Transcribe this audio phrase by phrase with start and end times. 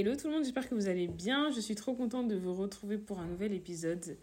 [0.00, 1.50] Hello tout le monde, j'espère que vous allez bien.
[1.50, 4.16] Je suis trop contente de vous retrouver pour un nouvel épisode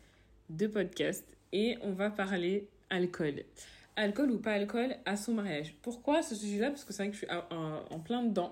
[0.49, 1.23] de podcast
[1.53, 3.43] et on va parler alcool.
[3.95, 5.75] Alcool ou pas alcool à son mariage.
[5.83, 6.71] Pourquoi ce sujet-là?
[6.71, 7.27] Parce que c'est vrai que je suis
[7.91, 8.49] en, plein dedans.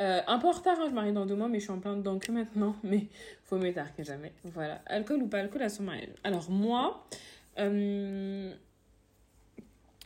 [0.00, 1.80] Euh, un peu en retard, hein, je marie dans deux mois, mais je suis en
[1.80, 2.76] plein dedans que maintenant.
[2.84, 3.08] Mais
[3.42, 4.32] faut mieux tard que jamais.
[4.44, 4.80] Voilà.
[4.86, 6.14] Alcool ou pas alcool à son mariage.
[6.22, 7.08] Alors moi,
[7.58, 8.54] euh,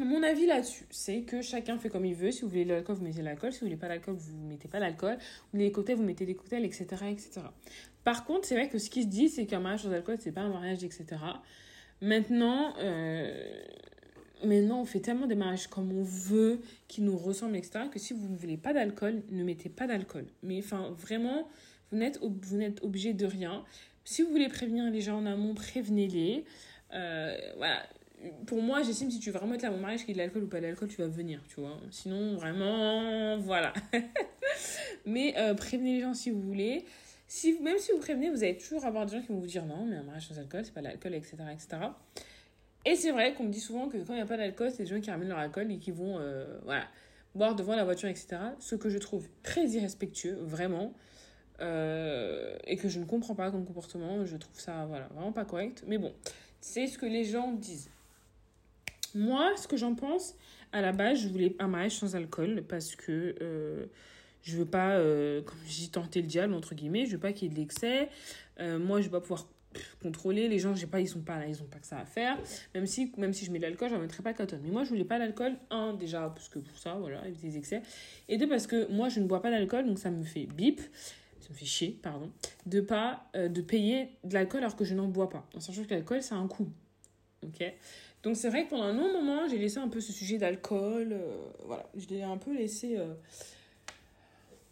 [0.05, 2.31] mon avis là-dessus, c'est que chacun fait comme il veut.
[2.31, 3.53] Si vous voulez l'alcool, vous mettez l'alcool.
[3.53, 5.17] Si vous voulez pas l'alcool, vous mettez pas l'alcool.
[5.19, 7.43] Vous voulez les cocktails, vous mettez des cocktails, etc., etc.
[8.05, 10.33] Par contre, c'est vrai que ce qui se dit, c'est qu'un mariage sans alcool, c'est
[10.33, 11.05] pas un mariage, etc.
[12.01, 13.63] Maintenant, euh,
[14.45, 18.15] maintenant, on fait tellement des mariages comme on veut, qui nous ressemblent, etc., que si
[18.15, 20.27] vous ne voulez pas d'alcool, ne mettez pas d'alcool.
[20.43, 21.49] Mais enfin, vraiment,
[21.91, 22.21] vous n'êtes,
[22.53, 23.65] n'êtes obligé de rien.
[24.05, 26.45] Si vous voulez prévenir les gens en amont, prévenez-les.
[26.93, 27.83] Euh, voilà,
[28.47, 30.15] pour moi, j'estime si tu veux vraiment être là à mon mariage, qu'il y ait
[30.15, 31.77] de l'alcool ou pas de l'alcool, tu vas venir, tu vois.
[31.91, 33.73] Sinon, vraiment, voilà.
[35.07, 36.85] mais euh, prévenez les gens si vous voulez.
[37.27, 39.65] Si, même si vous prévenez, vous allez toujours avoir des gens qui vont vous dire
[39.65, 41.79] non, mais un mariage sans alcool, c'est pas l'alcool, etc., etc.
[42.85, 44.85] Et c'est vrai qu'on me dit souvent que quand il n'y a pas d'alcool, c'est
[44.85, 46.85] des gens qui ramènent leur alcool et qui vont, euh, voilà,
[47.35, 48.37] boire devant la voiture, etc.
[48.59, 50.93] Ce que je trouve très irrespectueux, vraiment.
[51.61, 54.25] Euh, et que je ne comprends pas comme comportement.
[54.25, 55.85] Je trouve ça, voilà, vraiment pas correct.
[55.87, 56.13] Mais bon,
[56.61, 57.91] c'est ce que les gens disent.
[59.15, 60.35] Moi, ce que j'en pense,
[60.73, 63.87] à la base, je voulais un mariage sans alcool parce que euh,
[64.43, 67.49] je veux pas, euh, comme j'ai tenté le diable, entre guillemets, je veux pas qu'il
[67.49, 68.09] y ait de l'excès.
[68.61, 69.49] Euh, moi, je veux pas pouvoir
[70.03, 70.49] contrôler.
[70.49, 72.37] Les gens j'ai pas ils sont pas là ils ont pas que ça à faire.
[72.75, 74.83] Même si même si je mets de l'alcool j'en mettrais pas 4 tonnes mais moi
[74.83, 77.83] je voulais pas l'alcool un déjà parce que pour ça voilà éviter les excès.
[78.29, 80.81] Et deux parce que moi je ne bois pas d'alcool donc ça me fait bip
[81.39, 82.33] ça me fait chier pardon
[82.67, 85.49] de pas de payer de l'alcool alors que je n'en bois pas.
[85.55, 86.69] En sachant que l'alcool c'est un coût
[87.47, 87.73] ok?
[88.23, 91.13] Donc c'est vrai que pendant un long moment, j'ai laissé un peu ce sujet d'alcool.
[91.13, 93.15] Euh, voilà, je l'ai un peu laissé euh,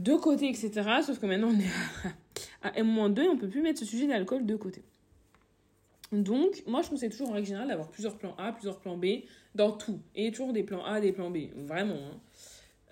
[0.00, 0.70] de côté, etc.
[1.04, 2.09] Sauf que maintenant, on est
[2.62, 4.82] à, M-2 et on peut plus mettre ce sujet d'alcool de côté.
[6.12, 9.22] Donc, moi, je conseille toujours en règle générale d'avoir plusieurs plans A, plusieurs plans B
[9.54, 10.00] dans tout.
[10.15, 11.48] Et toujours des plans A, des plans B.
[11.54, 11.97] Vraiment.
[11.97, 12.20] Hein.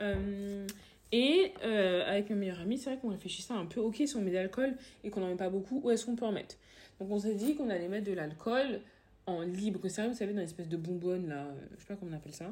[0.01, 0.67] Euh,
[1.13, 4.31] et avec ma meilleure amie, c'est vrai qu'on réfléchissait un peu, ok, si on met
[4.31, 4.75] de l'alcool
[5.05, 6.57] et qu'on n'en met pas beaucoup, où est-ce qu'on peut en mettre?
[6.99, 8.81] Donc on s'est dit qu'on allait mettre de l'alcool
[9.27, 12.13] en libre que vous savez, dans l'espèce de bonbonne, là, euh, je sais pas comment
[12.13, 12.47] on appelle ça.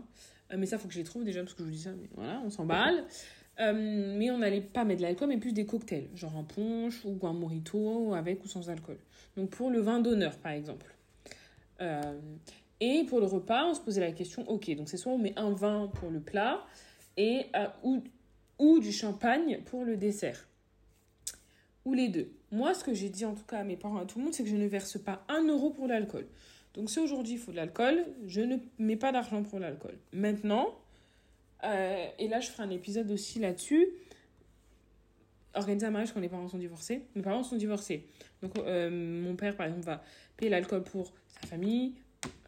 [0.53, 1.93] Euh, mais ça, faut que je les trouve déjà, parce que je vous dis ça,
[1.93, 3.05] mais voilà, on s'emballe.
[3.61, 7.05] Euh, mais on n'allait pas mettre de l'alcool, mais plus des cocktails, genre un punch
[7.05, 8.99] ou un mojito, avec ou sans alcool.
[9.37, 10.93] Donc pour le vin d'honneur, par exemple.
[12.81, 15.39] et pour le repas, on se posait la question, ok, donc c'est soit on met
[15.39, 16.65] un vin pour le plat,
[17.17, 17.47] et,
[17.84, 18.03] ou,
[18.59, 20.49] ou du champagne pour le dessert.
[21.84, 22.33] Ou les deux.
[22.51, 24.34] Moi, ce que j'ai dit en tout cas à mes parents, à tout le monde,
[24.34, 26.27] c'est que je ne verse pas un euro pour l'alcool.
[26.75, 29.95] Donc si aujourd'hui il faut de l'alcool, je ne mets pas d'argent pour l'alcool.
[30.12, 30.75] Maintenant,
[31.62, 33.89] euh, et là je ferai un épisode aussi là-dessus,
[35.55, 37.03] organiser un mariage quand les parents sont divorcés.
[37.15, 38.07] Mes parents sont divorcés.
[38.43, 40.03] Donc euh, mon père par exemple va
[40.37, 41.95] payer l'alcool pour sa famille.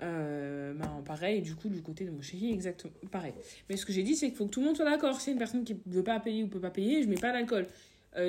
[0.02, 3.34] Euh, pareil, du coup, du côté de mon chéri, exactement pareil.
[3.68, 5.20] Mais ce que j'ai dit, c'est qu'il faut que tout le monde soit d'accord.
[5.20, 7.32] Si une personne qui ne veut pas payer ou peut pas payer, je mets pas
[7.32, 7.68] d'alcool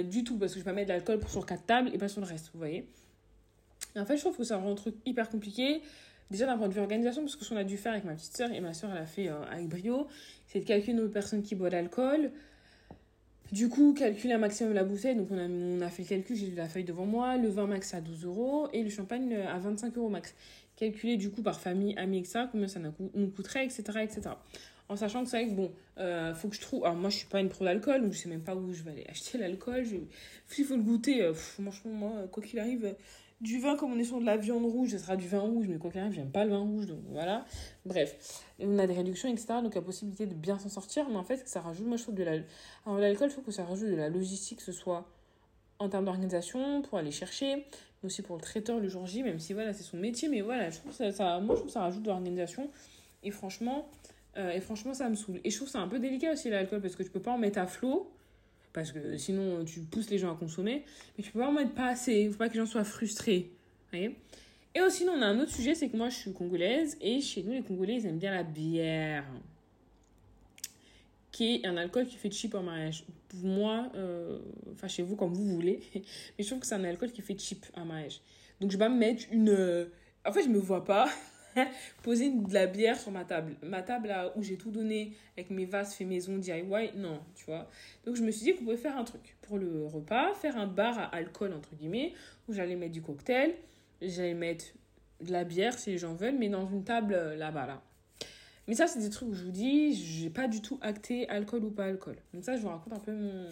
[0.04, 2.10] du tout parce que je vais pas mettre de l'alcool sur quatre tables et pas
[2.10, 2.86] sur le reste, vous voyez
[3.96, 5.82] en fait, je trouve que rend un truc hyper compliqué.
[6.30, 8.14] Déjà d'un point de vue organisation, parce que ce qu'on a dû faire avec ma
[8.14, 10.08] petite sœur, et ma sœur elle a fait euh, avec brio,
[10.48, 12.32] c'est de calculer nos personnes qui boivent d'alcool.
[13.54, 15.16] Du coup, calculer un maximum la bouteille.
[15.16, 17.38] Donc, on a, on a fait le calcul, j'ai la feuille devant moi.
[17.38, 20.36] Le vin max à 12 euros et le champagne euh, à 25 euros max.
[20.76, 22.42] Calculer du coup par famille, amis, etc.
[22.52, 23.84] Combien ça nous coûterait, etc.
[24.04, 24.22] etc.
[24.90, 26.84] En sachant que c'est vrai que bon, euh, faut que je trouve.
[26.84, 28.84] Alors, moi, je suis pas une pro d'alcool, donc je sais même pas où je
[28.84, 29.86] vais aller acheter l'alcool.
[29.86, 29.96] Je...
[30.54, 32.96] S'il faut le goûter, franchement, moi, quoi qu'il arrive,
[33.40, 35.68] du vin, comme on est sur de la viande rouge, ce sera du vin rouge,
[35.68, 37.46] mais quoi qu'il arrive, j'aime pas le vin rouge, donc voilà.
[37.86, 39.48] Bref, on a des réductions, etc.
[39.62, 42.16] Donc la possibilité de bien s'en sortir, mais en fait, ça rajoute, moi je trouve
[42.16, 42.32] de la.
[42.86, 45.08] Alors l'alcool, je trouve que ça rajoute de la logistique, que ce soit
[45.80, 47.56] en termes d'organisation, pour aller chercher,
[48.02, 50.42] mais aussi pour le traiteur le jour J, même si voilà, c'est son métier, mais
[50.42, 52.72] voilà, je trouve ça, moi je trouve que ça rajoute de l'organisation,
[53.22, 53.88] et franchement,
[54.38, 55.40] euh, et franchement, ça me saoule.
[55.44, 57.38] Et je trouve ça un peu délicat aussi l'alcool, parce que tu peux pas en
[57.38, 58.12] mettre à flot
[58.78, 60.84] parce que sinon tu pousses les gens à consommer,
[61.18, 62.84] mais tu peux pas en mettre pas assez, il faut pas que les gens soient
[62.84, 63.50] frustrés.
[63.92, 67.42] Et aussi, on a un autre sujet, c'est que moi je suis congolaise et chez
[67.42, 69.26] nous les Congolais ils aiment bien la bière,
[71.32, 73.04] qui est un alcool qui fait cheap en mariage.
[73.30, 74.38] Pour moi, euh,
[74.74, 76.04] enfin chez vous comme vous voulez, mais
[76.38, 78.22] je trouve que c'est un alcool qui fait cheap en mariage.
[78.62, 79.50] Donc je vais pas me mettre une.
[79.50, 79.86] Euh,
[80.24, 81.10] en fait, je me vois pas
[82.04, 83.56] poser de la bière sur ma table.
[83.64, 87.46] Ma table là où j'ai tout donné avec mes vases fait maison DIY, non, tu
[87.46, 87.70] vois.
[88.06, 90.68] Donc je me suis dit qu'on pouvait faire un truc pour le repas, faire un
[90.68, 92.14] bar à alcool entre guillemets
[92.48, 93.54] où j'allais mettre du cocktail,
[94.02, 94.66] j'allais mettre
[95.22, 97.82] de la bière si les gens veulent, mais dans une table euh, là-bas là.
[98.68, 101.64] Mais ça c'est des trucs où je vous dis, j'ai pas du tout acté alcool
[101.64, 102.18] ou pas alcool.
[102.34, 103.48] Donc ça je vous raconte un peu mon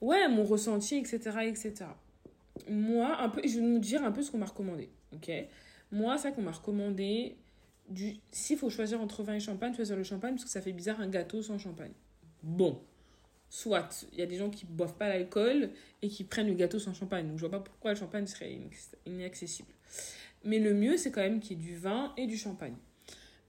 [0.00, 1.74] ouais, mon ressenti, etc., etc.
[2.68, 5.30] Moi, un peu, je vais vous dire un peu ce qu'on m'a recommandé, ok?
[5.92, 7.36] Moi, ça qu'on m'a recommandé,
[7.88, 10.72] du, s'il faut choisir entre vin et champagne, choisir le champagne, parce que ça fait
[10.72, 11.92] bizarre un gâteau sans champagne.
[12.42, 12.80] Bon,
[13.48, 15.70] soit il y a des gens qui boivent pas l'alcool
[16.02, 17.26] et qui prennent le gâteau sans champagne.
[17.26, 18.56] Donc je vois pas pourquoi le champagne serait
[19.04, 19.72] inaccessible.
[20.44, 22.76] Mais le mieux, c'est quand même qu'il y ait du vin et du champagne.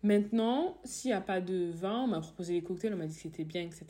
[0.04, 3.16] Maintenant, s'il n'y a pas de vin, on m'a proposé les cocktails, on m'a dit
[3.16, 3.86] que c'était bien, etc.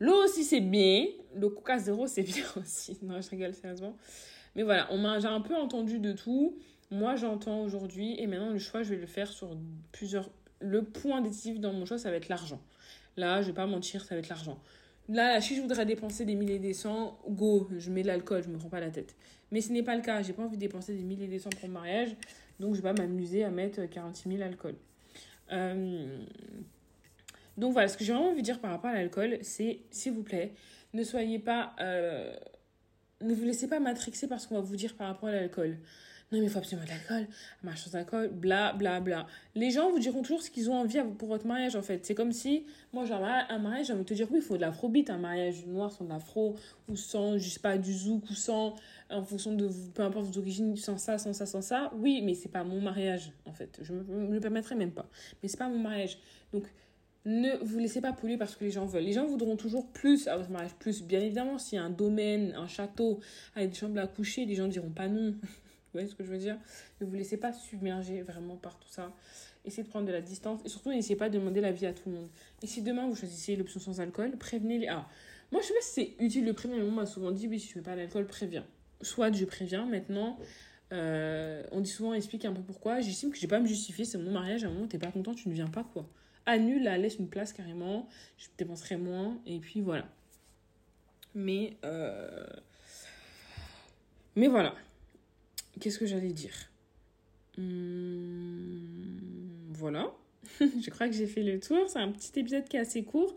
[0.00, 1.06] L'eau aussi, c'est bien.
[1.36, 2.98] Le Coca Zéro, c'est bien aussi.
[3.02, 3.96] Non, je rigole sérieusement.
[4.56, 6.56] Mais voilà, on m'a, j'ai un peu entendu de tout.
[6.94, 8.14] Moi, j'entends aujourd'hui.
[8.20, 9.56] Et maintenant, le choix, je vais le faire sur
[9.90, 10.30] plusieurs.
[10.60, 12.60] Le point décisif dans mon choix, ça va être l'argent.
[13.16, 14.60] Là, je vais pas mentir, ça va être l'argent.
[15.08, 18.48] Là, si je voudrais dépenser des milliers et des cents, go, je mets l'alcool, je
[18.48, 19.16] me prends pas la tête.
[19.50, 20.22] Mais ce n'est pas le cas.
[20.22, 22.14] J'ai pas envie de dépenser des milliers et des cents pour le mariage.
[22.60, 24.76] Donc, je vais pas m'amuser à mettre 46 000 alcool.
[25.50, 26.18] Euh,
[27.58, 30.12] donc, voilà, ce que j'ai vraiment envie de dire par rapport à l'alcool, c'est, s'il
[30.12, 30.54] vous plaît,
[30.92, 31.74] ne soyez pas.
[31.80, 32.36] Euh,
[33.20, 35.78] ne vous laissez pas matrixer par ce qu'on va vous dire par rapport à l'alcool
[36.34, 37.28] non mais il faut absolument de l'alcool,
[37.62, 39.26] machin d'alcool, bla bla bla.
[39.54, 42.04] Les gens vous diront toujours ce qu'ils ont envie pour votre mariage en fait.
[42.04, 44.56] C'est comme si, moi j'ai un mariage, j'ai envie de te dire oui, il faut
[44.56, 46.56] de l'afrobeat, un mariage noir sans de l'afro,
[46.88, 48.74] ou sans, je sais pas, du zouk, ou sans,
[49.10, 51.92] en fonction de, peu importe vos origines, sans ça, sans ça, sans ça.
[51.96, 53.78] Oui, mais c'est pas mon mariage en fait.
[53.82, 55.06] Je me, le permettrai même pas.
[55.42, 56.18] Mais c'est pas mon mariage.
[56.52, 56.64] Donc,
[57.26, 59.04] ne vous laissez pas polluer parce que les gens veulent.
[59.04, 61.02] Les gens voudront toujours plus à votre mariage, plus.
[61.02, 63.20] Bien évidemment, s'il y a un domaine, un château
[63.54, 65.34] avec des chambres à coucher, les gens diront pas non.
[65.94, 66.58] Vous voyez ce que je veux dire?
[67.00, 69.12] Ne vous laissez pas submerger vraiment par tout ça.
[69.64, 72.10] Essayez de prendre de la distance et surtout n'essayez pas de demander l'avis à tout
[72.10, 72.28] le monde.
[72.62, 74.88] Et si demain vous choisissez l'option sans alcool, prévenez les.
[74.88, 75.08] Ah,
[75.52, 77.60] moi je sais pas si c'est utile de prévenir, mais on m'a souvent dit oui,
[77.60, 78.66] si tu veux pas d'alcool, préviens.
[79.02, 80.36] Soit je préviens maintenant.
[80.92, 83.00] Euh, on dit souvent explique un peu pourquoi.
[83.00, 84.64] J'estime que j'ai pas à me justifier, c'est mon mariage.
[84.64, 86.08] À un moment, t'es pas content, tu ne viens pas quoi.
[86.44, 88.08] Annule, la laisse une place carrément.
[88.36, 90.08] Je dépenserai moins et puis voilà.
[91.36, 92.46] Mais euh...
[94.34, 94.74] mais voilà.
[95.80, 96.54] Qu'est-ce que j'allais dire?
[97.58, 99.18] Hum,
[99.72, 100.12] Voilà.
[100.60, 101.88] je crois que j'ai fait le tour.
[101.88, 103.34] C'est un petit épisode qui est assez court.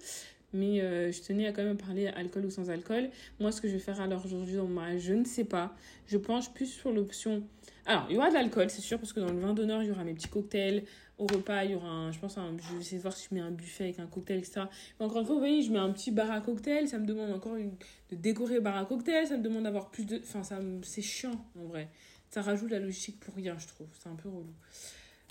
[0.53, 3.09] Mais euh, je tenais à quand même parler alcool ou sans alcool.
[3.39, 5.75] Moi, ce que je vais faire alors aujourd'hui dans mariage, je ne sais pas.
[6.07, 7.43] Je penche plus sur l'option.
[7.85, 9.89] Alors, il y aura de l'alcool, c'est sûr, parce que dans le vin d'honneur, il
[9.89, 10.83] y aura mes petits cocktails.
[11.17, 12.11] Au repas, il y aura un.
[12.11, 14.37] Je pense, je vais essayer de voir si je mets un buffet avec un cocktail,
[14.37, 14.61] etc.
[14.99, 16.87] Mais encore une fois, vous voyez, je mets un petit bar à cocktail.
[16.87, 19.27] Ça me demande encore de décorer le bar à cocktail.
[19.27, 20.19] Ça me demande d'avoir plus de.
[20.19, 21.89] Enfin, ça, c'est chiant, en vrai
[22.29, 23.87] ça rajoute la logique pour rien, je trouve.
[23.93, 24.53] C'est un peu relou.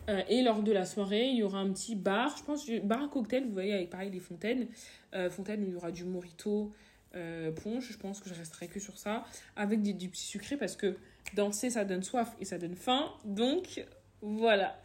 [0.09, 3.05] Euh, et lors de la soirée, il y aura un petit bar, je pense, bar
[3.05, 4.69] à cocktail, vous voyez, avec pareil des fontaines.
[5.15, 6.73] Euh, fontaines, il y aura du morito,
[7.15, 9.25] euh, punch, je pense que je resterai que sur ça,
[9.57, 10.97] avec du petit sucré, parce que
[11.35, 13.11] danser, ça donne soif et ça donne faim.
[13.25, 13.85] Donc,
[14.23, 14.81] voilà.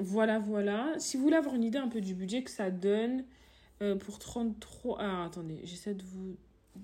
[0.00, 0.94] Voilà, voilà.
[0.98, 3.24] Si vous voulez avoir une idée un peu du budget que ça donne
[4.00, 4.96] pour 33...
[4.98, 6.36] Ah, attendez, j'essaie de vous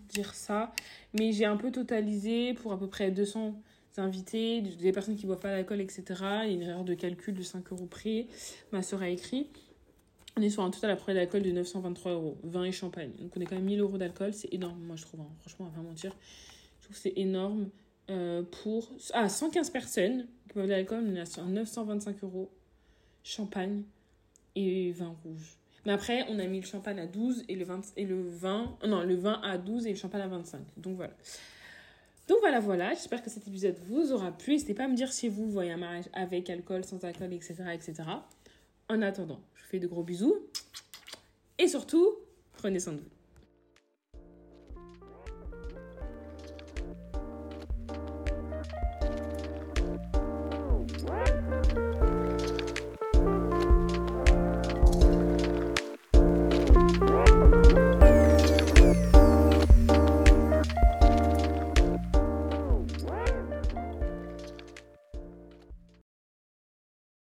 [0.08, 0.72] dire ça,
[1.14, 3.60] mais j'ai un peu totalisé pour à peu près 200
[3.96, 6.02] invités, des personnes qui boivent pas d'alcool, etc.
[6.08, 8.26] Il y a une erreur de calcul de 5 euros près.
[8.72, 9.48] Ma soeur a écrit.
[10.36, 13.10] On est sur un total après d'alcool de 923 euros, vin et champagne.
[13.18, 15.20] Donc on est quand même 1000 euros d'alcool, c'est énorme, moi je trouve.
[15.20, 15.28] Hein.
[15.40, 16.14] Franchement, on va pas mentir.
[16.78, 17.68] Je trouve que c'est énorme
[18.10, 18.90] euh, pour.
[19.12, 22.50] Ah, 115 personnes qui boivent de l'alcool, on est à 925 euros
[23.22, 23.82] champagne
[24.54, 25.59] et vin rouge.
[25.86, 28.76] Mais après, on a mis le champagne à 12 et le, 20, et le vin,
[28.86, 30.60] non, le vin à 12 et le champagne à 25.
[30.76, 31.12] Donc voilà.
[32.28, 32.90] Donc voilà, voilà.
[32.90, 34.52] J'espère que cet épisode vous aura plu.
[34.52, 37.54] N'hésitez pas à me dire si vous voyez un mariage avec alcool, sans alcool, etc.,
[37.72, 37.94] etc.
[38.88, 40.36] En attendant, je vous fais de gros bisous.
[41.58, 42.14] Et surtout,
[42.52, 43.19] prenez soin de vous.